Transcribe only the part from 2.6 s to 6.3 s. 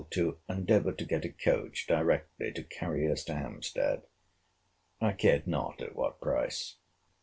carry us to Hampstead; I cared not at what